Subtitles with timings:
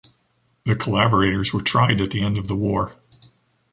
[0.65, 2.91] The collaborators were tried at the end of the war.